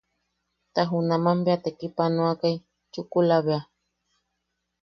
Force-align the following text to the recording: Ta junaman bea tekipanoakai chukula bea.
Ta 0.73 0.81
junaman 0.89 1.37
bea 1.45 1.61
tekipanoakai 1.63 2.55
chukula 2.93 3.37
bea. 3.45 3.61